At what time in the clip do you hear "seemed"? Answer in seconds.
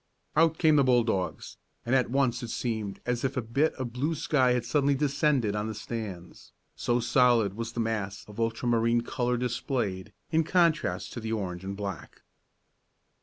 2.49-2.99